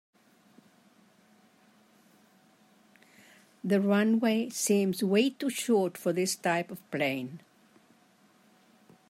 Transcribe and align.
The 3.63 3.79
runway 3.79 4.49
seems 4.49 5.03
way 5.03 5.29
to 5.29 5.51
short 5.51 5.95
for 5.95 6.11
this 6.11 6.35
type 6.35 6.71
of 6.71 6.81
plane. 6.89 7.39